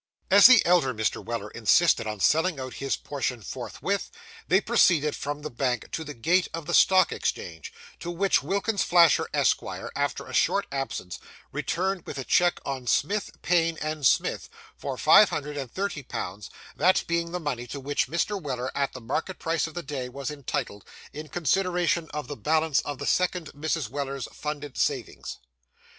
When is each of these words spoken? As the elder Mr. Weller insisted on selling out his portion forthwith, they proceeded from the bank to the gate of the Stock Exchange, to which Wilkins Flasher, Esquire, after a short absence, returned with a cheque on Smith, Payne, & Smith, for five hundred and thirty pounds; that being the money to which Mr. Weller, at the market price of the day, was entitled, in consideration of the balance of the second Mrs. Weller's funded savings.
As 0.31 0.47
the 0.47 0.65
elder 0.65 0.95
Mr. 0.95 1.23
Weller 1.23 1.51
insisted 1.51 2.07
on 2.07 2.19
selling 2.19 2.59
out 2.59 2.73
his 2.73 2.95
portion 2.95 3.43
forthwith, 3.43 4.09
they 4.47 4.59
proceeded 4.59 5.15
from 5.15 5.43
the 5.43 5.51
bank 5.51 5.91
to 5.91 6.03
the 6.03 6.15
gate 6.15 6.47
of 6.55 6.65
the 6.65 6.73
Stock 6.73 7.11
Exchange, 7.11 7.71
to 7.99 8.09
which 8.09 8.41
Wilkins 8.41 8.81
Flasher, 8.81 9.29
Esquire, 9.31 9.91
after 9.95 10.25
a 10.25 10.33
short 10.33 10.65
absence, 10.71 11.19
returned 11.51 12.07
with 12.07 12.17
a 12.17 12.23
cheque 12.23 12.59
on 12.65 12.87
Smith, 12.87 13.29
Payne, 13.43 13.77
& 14.03 14.03
Smith, 14.03 14.49
for 14.75 14.97
five 14.97 15.29
hundred 15.29 15.55
and 15.55 15.71
thirty 15.71 16.01
pounds; 16.01 16.49
that 16.75 17.03
being 17.05 17.31
the 17.31 17.39
money 17.39 17.67
to 17.67 17.79
which 17.79 18.07
Mr. 18.07 18.41
Weller, 18.41 18.75
at 18.75 18.93
the 18.93 19.01
market 19.01 19.37
price 19.37 19.67
of 19.67 19.75
the 19.75 19.83
day, 19.83 20.09
was 20.09 20.31
entitled, 20.31 20.83
in 21.13 21.27
consideration 21.27 22.09
of 22.11 22.27
the 22.27 22.35
balance 22.35 22.79
of 22.79 22.97
the 22.97 23.05
second 23.05 23.51
Mrs. 23.53 23.87
Weller's 23.87 24.27
funded 24.33 24.79
savings. 24.79 25.37